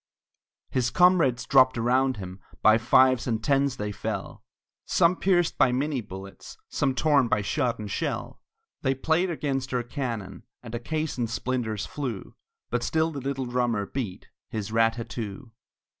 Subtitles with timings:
[0.71, 4.43] His comrades dropped around him, By fives and tens they fell,
[4.83, 8.41] Some pierced by minie bullets, Some torn by shot and shell;
[8.81, 12.33] They played against our cannon, And a caisson's splinters flew;
[12.71, 15.51] But still the little drummer beat His rat tat too!